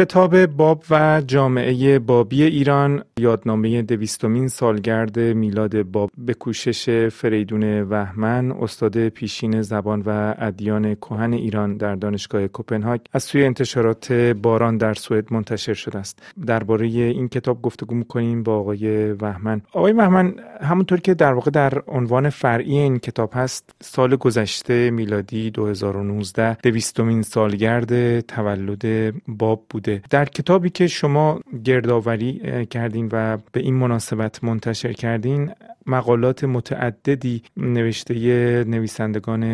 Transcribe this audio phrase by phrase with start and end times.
[0.00, 8.52] کتاب باب و جامعه بابی ایران یادنامه دویستمین سالگرد میلاد باب به کوشش فریدون وحمن
[8.52, 14.94] استاد پیشین زبان و ادیان کهن ایران در دانشگاه کوپنهاگ از سوی انتشارات باران در
[14.94, 16.22] سوئد منتشر شده است.
[16.46, 21.82] درباره این کتاب گفتگو می‌کنیم با آقای وحمن آقای وحمن همونطور که در واقع در
[21.88, 29.89] عنوان فرعی این کتاب هست سال گذشته میلادی 2019 دویستمین سالگرد تولد باب بوده.
[30.10, 35.50] در کتابی که شما گردآوری کردین و به این مناسبت منتشر کردین
[35.86, 38.14] مقالات متعددی نوشته
[38.64, 39.44] نویسندگان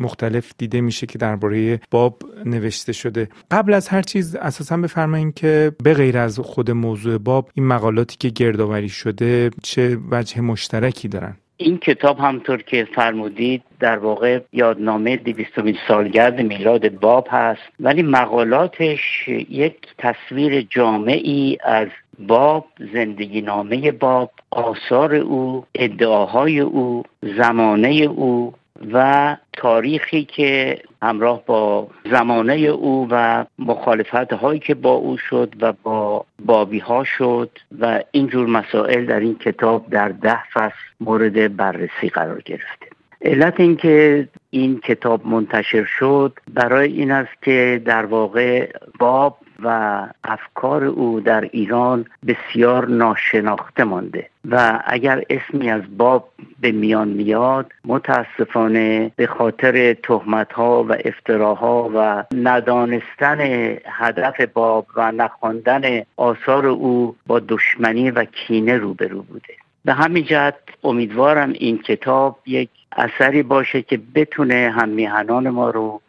[0.00, 3.28] مختلف دیده میشه که درباره باب نوشته شده.
[3.50, 8.16] قبل از هر چیز اساسا بفرمایید که به غیر از خود موضوع باب این مقالاتی
[8.18, 15.16] که گردآوری شده چه وجه مشترکی دارن؟ این کتاب همطور که فرمودید در واقع یادنامه
[15.16, 17.62] دویستمین سالگرد میلاد باب هست.
[17.80, 27.88] ولی مقالاتش یک تصویر جامعی از باب زندگی نامه باب آثار او ادعاهای او زمانه
[27.88, 28.54] او
[28.92, 35.72] و تاریخی که همراه با زمانه او و مخالفت هایی که با او شد و
[35.82, 37.50] با بابی ها شد
[37.80, 42.86] و اینجور مسائل در این کتاب در ده فصل مورد بررسی قرار گرفته.
[43.22, 50.84] علت اینکه این کتاب منتشر شد برای این است که در واقع باب و افکار
[50.84, 56.28] او در ایران بسیار ناشناخته مانده و اگر اسمی از باب
[56.60, 57.72] به میان میاد.
[57.84, 63.40] متاسفانه به خاطر تهمت ها و افتراها و ندانستن
[63.86, 69.54] هدف باب و نخواندن آثار او با دشمنی و کینه روبرو بوده.
[69.84, 76.00] به همین جهت امیدوارم این کتاب یک اثری باشه که بتونه هم میهنان ما رو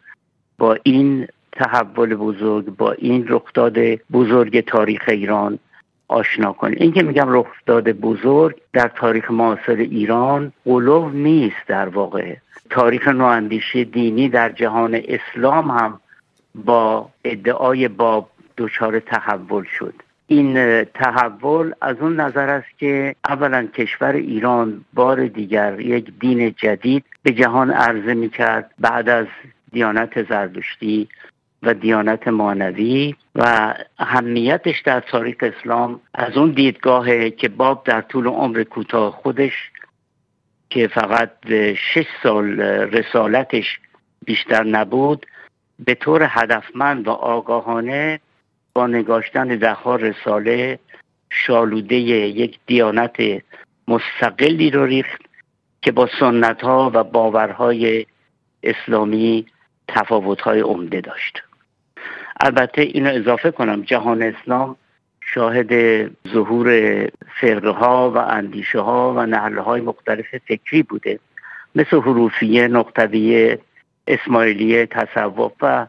[0.58, 3.78] با این تحول بزرگ با این رخداد
[4.12, 5.58] بزرگ تاریخ ایران
[6.12, 12.34] آشنا کنیم این که میگم رخداد بزرگ در تاریخ معاصر ایران قلوب نیست در واقع.
[12.70, 16.00] تاریخ نواندیشی دینی در جهان اسلام هم
[16.54, 18.28] با ادعای باب
[18.58, 19.94] دچار تحول شد.
[20.26, 27.04] این تحول از اون نظر است که اولا کشور ایران بار دیگر یک دین جدید
[27.22, 29.26] به جهان عرضه می کرد بعد از
[29.72, 31.08] دیانت زردشتی
[31.62, 38.26] و دیانت مانوی و اهمیتش در تاریخ اسلام از اون دیدگاهه که باب در طول
[38.26, 39.70] عمر کوتاه خودش
[40.70, 41.30] که فقط
[41.74, 43.78] شش سال رسالتش
[44.24, 45.26] بیشتر نبود
[45.78, 48.20] به طور هدفمند و آگاهانه
[48.74, 50.78] با نگاشتن دهها رساله
[51.30, 53.16] شالوده یک دیانت
[53.88, 55.22] مستقلی رو ریخت
[55.82, 58.06] که با سنت ها و باورهای
[58.62, 59.46] اسلامی
[59.88, 61.42] تفاوت های عمده داشت.
[62.44, 64.76] البته اینو اضافه کنم جهان اسلام
[65.20, 65.72] شاهد
[66.28, 66.68] ظهور
[67.40, 71.18] فرقه ها و اندیشه ها و نهله های مختلف فکری بوده.
[71.74, 73.58] مثل حروفیه نقطویه
[74.06, 75.86] اسماعیلیه تصوف و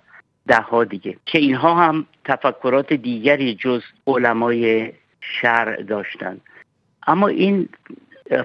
[0.47, 1.16] ده ها دیگه.
[1.25, 4.91] که اینها هم تفکرات دیگری جز علمای
[5.22, 6.41] شرع داشتند
[7.08, 7.70] اما این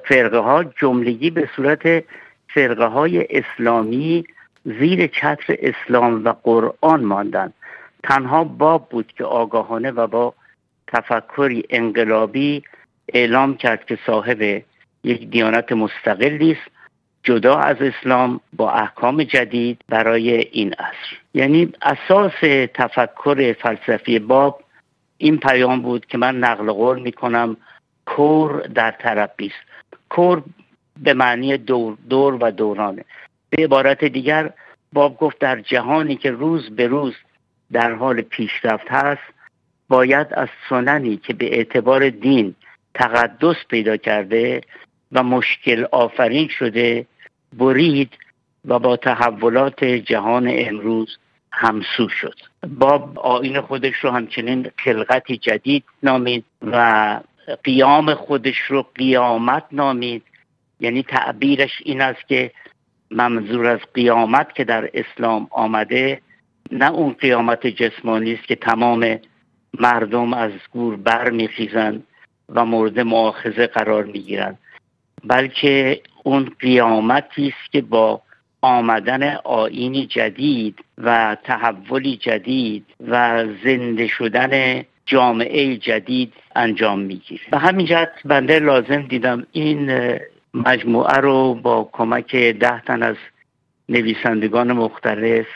[0.05, 2.05] فرقه ها جملگی به صورت
[2.49, 4.25] فرقه های اسلامی
[4.65, 7.55] زیر چتر اسلام و قرآن ماندند
[8.03, 10.35] تنها باب بود که آگاهانه و با
[10.87, 12.63] تفکری انقلابی
[13.15, 14.63] اعلام کرد که صاحب
[15.05, 16.71] یک دیانت مستقلی است
[17.23, 21.17] جدا از اسلام با احکام جدید برای این عصر.
[21.35, 22.41] یعنی اساس
[22.75, 24.63] تفکر فلسفی باب
[25.19, 27.57] این پیام بود که من نقل قول می‌کنم
[28.07, 29.95] کور در ترقی است.
[30.09, 30.43] کور
[30.97, 33.05] به معنی دور, دور و دورانه.
[33.51, 34.51] به عبارت دیگر
[34.93, 37.15] باب گفت در جهانی که روز به روز
[37.73, 39.23] در حال پیشرفت هست
[39.89, 42.55] باید از سننی که به اعتبار دین
[42.95, 44.61] تقدس پیدا کرده
[45.13, 47.07] و مشکل آفرین شده
[47.53, 48.13] برید
[48.65, 51.19] و با تحولات جهان امروز
[51.53, 52.35] همسو شد.
[52.69, 57.21] باب آین خودش رو همچنین خلقتی جدید نامید و
[57.65, 60.23] قیام خودش رو قیامت نامید.
[60.81, 62.51] یعنی تعبیرش این است که
[63.11, 66.21] منظور از قیامت که در اسلام آمده
[66.73, 69.19] نه اون قیامت جسمانی است که تمام
[69.81, 72.07] مردم از گور بر میخیزند
[72.49, 74.59] و مورد معاخذه قرار می‌گیرند
[75.25, 78.23] بلکه اون قیامتی است که با
[78.63, 87.43] آمدن آینی جدید و تحولی جدید و زنده شدن جامعه جدید انجام می‌گیره.
[87.51, 89.93] به همین جهت بنده لازم دیدم این
[90.55, 93.17] مجموعه رو با کمک ده تن از
[93.89, 95.47] نویسندگان مختلف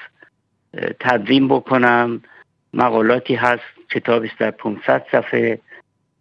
[1.00, 2.22] تدوین بکنم.
[2.74, 5.58] مقالاتی هست کتابی در 500 صفحه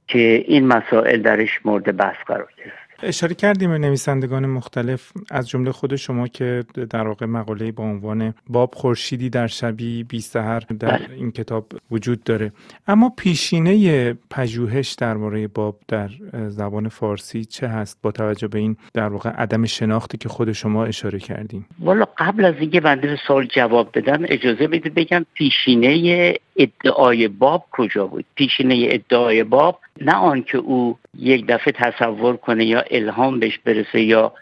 [0.08, 2.81] که این مسائل درش مورد بحث قرار گرفت.
[3.04, 8.34] اشاره کردیم به نویسندگان مختلف از جمله خود شما که در واقع مقاله با عنوان
[8.50, 11.16] باب خورشیدی در شبی بی سهر در بله.
[11.16, 12.52] این کتاب وجود داره.
[12.88, 16.10] اما پیشینه پژوهش درباره باب در
[16.48, 20.86] زبان فارسی چه هست؟ با توجه به این در واقع عدم شناختی که خود شما
[20.86, 21.66] اشاره کردیم.
[21.80, 27.66] والا قبل از اینکه بنده به سوال جواب بدم اجازه بده بگم پیشینه ادعای باب
[27.72, 33.58] کجا بود؟ پیشینه ادعای باب نه آنکه او یک دفعه تصور کنه یا الهام بهش
[33.58, 34.34] برسه یا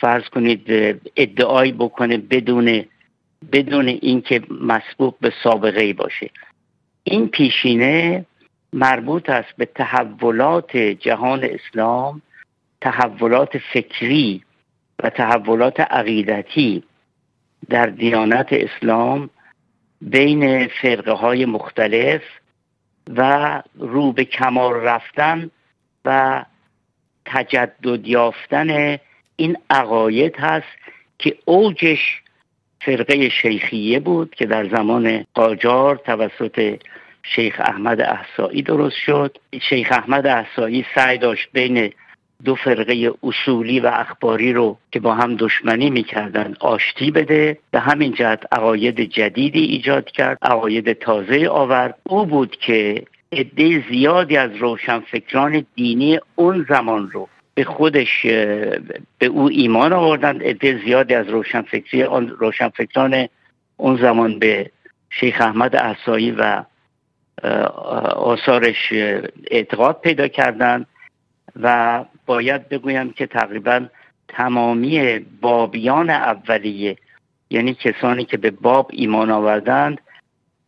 [0.00, 0.62] فرض کنید
[1.16, 2.84] ادعایی بکنه بدون
[3.52, 6.30] بدون اینکه مسبوق به سابقه ای باشه.
[7.04, 8.24] این پیشینه
[8.72, 12.22] مربوط است به تحولات جهان اسلام
[12.80, 14.42] تحولات فکری
[15.02, 16.82] و تحولات عقیدتی
[17.68, 19.30] در دیانت اسلام
[20.00, 22.22] بین فرقه های مختلف
[23.08, 25.50] و رو به کمال رفتن
[26.04, 26.44] و
[27.24, 28.98] تجدد یافتن
[29.36, 30.66] این عقاید هست
[31.18, 32.22] که اوجش
[32.80, 36.78] فرقه شیخیه بود که در زمان قاجار توسط
[37.22, 39.38] شیخ احمد احسایی درست شد.
[39.60, 41.92] شیخ احمد احسایی سعی داشت بین
[42.44, 47.58] دو فرقه اصولی و اخباری رو که با هم دشمنی می‌کردن آشتی بده.
[47.70, 51.98] به همین جهت عقاید جدیدی ایجاد کرد عقاید تازه آورد.
[52.02, 53.04] او بود که
[53.34, 58.26] عده زیادی از روشنفکران دینی اون زمان رو به خودش
[59.18, 60.42] به او ایمان آوردند.
[60.42, 62.02] عده زیادی از روشنفکری
[62.38, 63.28] روشنفکران
[63.76, 64.70] اون زمان به
[65.10, 66.64] شیخ احمد احسایی و
[68.16, 68.92] آثارش
[69.50, 70.86] اعتقاد پیدا کردند
[71.60, 73.86] و باید بگویم که تقریبا
[74.28, 76.96] تمامی بابیان اولیه
[77.50, 80.00] یعنی کسانی که به باب ایمان آوردند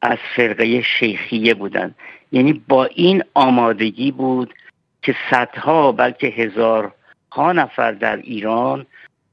[0.03, 1.95] از فرقه شیخیه بودند.
[2.37, 4.55] یعنی با این آمادگی بود
[5.03, 8.87] که صدها بلکه هزارها نفر در ایران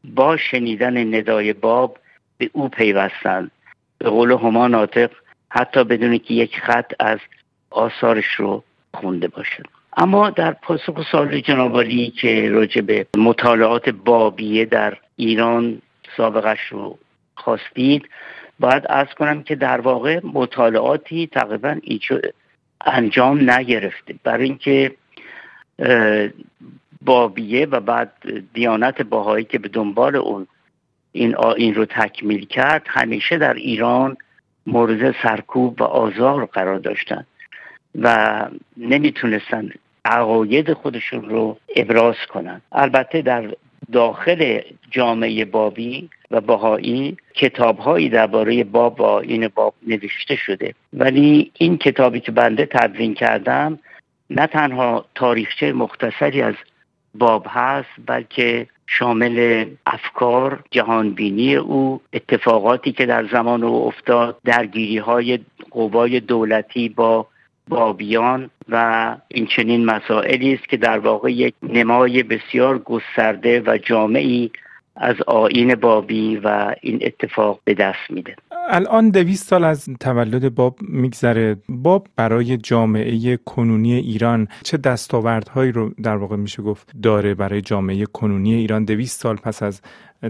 [0.03, 1.97] با شنیدن ندای باب
[2.37, 3.51] به او پیوستند.
[3.97, 5.11] به قول هما ناطق
[5.49, 7.19] حتی بدون که یک خط از
[7.69, 8.63] آثارش رو
[8.93, 9.63] خونده باشد.
[9.97, 15.81] اما در پاسخ سال جنابالی که راجع به مطالعات بابیه در ایران
[16.17, 16.97] سابقش رو
[17.35, 18.09] خواستید
[18.59, 21.75] باید از کنم که در واقع مطالعاتی تقریبا
[22.85, 24.15] انجام نگرفته.
[24.23, 24.91] برای اینکه
[27.01, 28.11] بابیه و بعد
[28.53, 30.47] دیانت باهایی که به دنبال اون
[31.11, 34.17] این این رو تکمیل کرد همیشه در ایران
[34.67, 37.25] مورد سرکوب و آزار قرار داشتن
[37.95, 38.47] و
[38.77, 39.69] نمی‌تونستن
[40.05, 42.61] عقاید خودشون رو ابراز کنن.
[42.71, 43.53] البته در
[43.91, 50.73] داخل جامعه بابی و بهایی کتابهایی درباره باب و این باب نوشته شده.
[50.93, 53.79] ولی این کتابی که بنده تدوین کردم
[54.29, 56.55] نه تنها تاریخچه مختصری از
[57.15, 65.39] باب هست بلکه شامل افکار جهانبینی او اتفاقاتی که در زمان او افتاد درگیری های
[65.71, 67.27] قوای دولتی با
[67.67, 74.51] بابیان و این چنین مسائلی است که در واقع یک نمای بسیار گسترده و جامعی
[74.95, 78.35] از آین بابی و این اتفاق به دست میده.
[78.69, 81.55] الان دویست سال از تولد باب میگذره.
[81.69, 88.05] باب برای جامعه کنونی ایران چه دستاوردهایی رو در واقع میشه گفت داره برای جامعه
[88.05, 89.81] کنونی ایران دویست سال پس از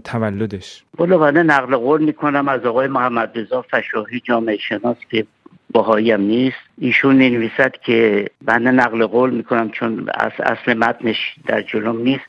[0.03, 5.25] تولدش؟ بلا بنده نقل قول می‌کنم از آقای محمد رضا فشاهی جامعه شناس که
[5.71, 6.57] باهایی هم نیست.
[6.77, 12.25] ایشون نویسد که بنده نقل قول می‌کنم چون از اصل متنش در جلوم نیست.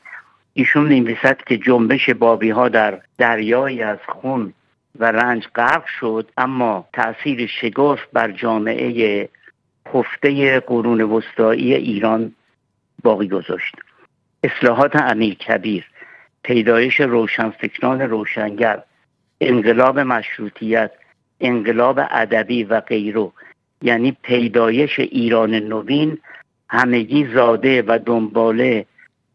[0.57, 4.53] ایشون نویسد که جنبش بابی ها در دریایی از خون
[4.99, 9.29] و رنج غرق شد اما تاثیر شگفت بر جامعه
[9.87, 12.35] خفته قرون وسطایی ایران
[13.03, 13.75] باقی گذاشت.
[14.43, 15.85] اصلاحات امیر کبیر
[16.43, 18.83] پیدایش روشنفکران روشنگر
[19.41, 20.91] انقلاب مشروطیت
[21.39, 23.31] انقلاب ادبی و غیره
[23.81, 26.17] یعنی پیدایش ایران نوین
[26.69, 28.85] همگی زاده و دنباله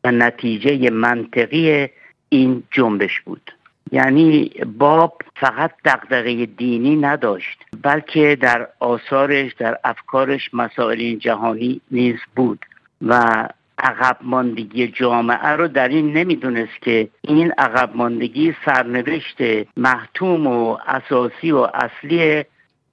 [0.04, 1.88] و نتیجه منطقی
[2.28, 3.50] این جنبش بود.
[3.92, 12.66] یعنی باب فقط دقدقه دینی نداشت بلکه در آثارش در افکارش مسائل جهانی نیز بود
[13.02, 19.36] و عقب ماندگی جامعه رو در این نمی‌دونست که این عقب ماندگی سرنوشت
[19.76, 22.44] محتوم و اساسی و اصلی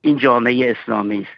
[0.02, 1.37] این جامعه اسلامی است.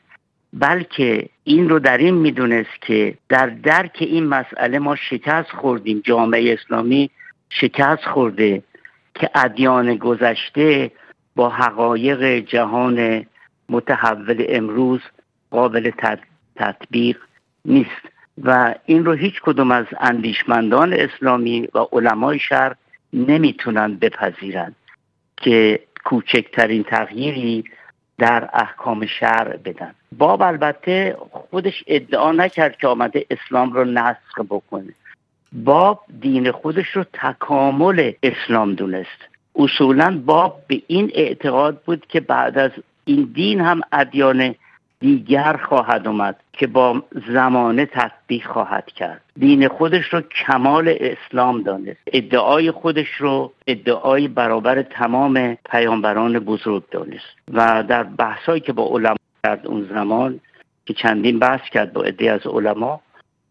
[0.54, 6.02] بلکه این رو در این می‌دونست که در درک این مسئله ما شکست خوردیم.
[6.06, 7.10] جامعه اسلامی
[7.50, 8.64] شکست خورده
[9.16, 10.92] که ادیان گذشته
[11.36, 13.26] با حقایق جهان
[13.70, 15.02] متحول امروز
[15.52, 15.92] قابل
[16.56, 17.18] تطبیق
[17.66, 18.10] نیست.
[18.44, 22.76] و این رو هیچ کدوم از اندیشمندان اسلامی و علمای شهر
[23.14, 24.76] نمی‌تونن بپذیرند
[25.38, 27.64] که کوچکترین تغییری
[28.20, 29.94] در احکام شرع بدن.
[30.18, 34.94] باب البته خودش ادعا نکرد که آمده اسلام رو نسخ بکنه.
[35.54, 39.20] باب دین خودش رو تکامل اسلام دونست.
[39.56, 42.72] اصولا باب به این اعتقاد بود که بعد از
[43.06, 44.56] این دین هم ادیان
[45.00, 47.04] دیگر خواهد اومد که با
[47.34, 49.22] زمانه تطبیق خواهد کرد.
[49.38, 57.26] دین خودش رو کمال اسلام دانست ادعای خودش رو ادعای برابر تمام پیامبران بزرگ دانست
[57.54, 60.40] و در بحثایی که با علما کرد اون زمان
[60.86, 63.02] که چندین بحث کرد با عده از علما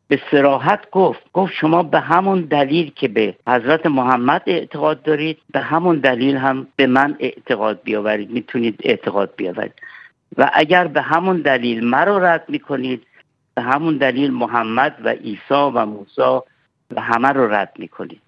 [0.09, 5.61] به سراحت گفت گفت شما به همون دلیل که به حضرت محمد اعتقاد دارید به
[5.61, 8.31] همون دلیل هم به من اعتقاد بیاورید.
[8.31, 9.75] می‌تونید اعتقاد بیاورید.
[10.37, 13.07] و اگر به همون دلیل مرا رد می‌کنید
[13.55, 15.39] به همون دلیل محمد و عیسی
[15.75, 16.41] و موسی
[16.91, 18.23] و همه رو رد می‌کنید.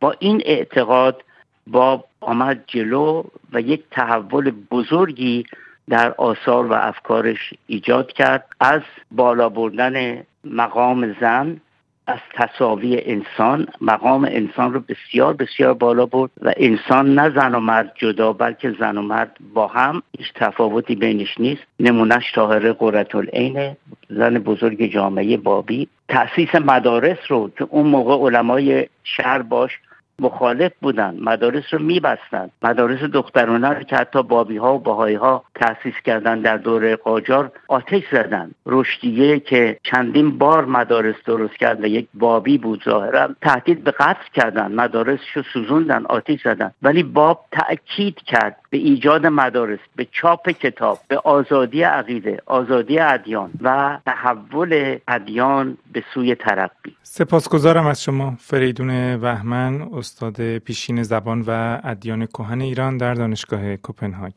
[0.00, 1.24] با این اعتقاد
[1.66, 3.22] با آمد جلو
[3.52, 5.46] و یک تحول بزرگی
[5.88, 11.60] در آثار و افکارش ایجاد کرد از بالا بردن مقام زن
[12.06, 17.60] از تصاوی انسان مقام انسان رو بسیار بسیار بالا برد و انسان نه زن و
[17.60, 21.62] مرد جدا بلکه زن و مرد با هم هیچ تفاوتی بینش نیست.
[21.80, 23.76] نمونهش طاهره قررت العین
[24.10, 25.88] زن بزرگ جامعه بابی.
[26.08, 29.78] تأسیس مدارس رو که اون موقع علمای شهر باش
[30.20, 35.44] مخالف بودن مدارس رو میبستند مدارس دخترانه رو که حتی بابی ها و باهایی ها
[35.54, 38.50] تأسیس کردن در دوره قاجار آتش زدن.
[38.66, 44.28] رشدیه که چندین بار مدارس درست کرد و یک بابی بود ظاهرا تهدید به قتل
[44.34, 44.72] کردن.
[44.72, 46.72] مدارس رو سوزوندن آتش زدن.
[46.82, 53.50] ولی باب تأکید کرد به ایجاد مدارس به چاپ کتاب به آزادی عقیده آزادی ادیان
[53.62, 56.96] و تحول ادیان به سوی ترقی.
[57.02, 64.32] سپاسگزارم از شما فریدون وحمن استاد پیشین زبان و ادیان کهن ایران در دانشگاه کوپنهاگ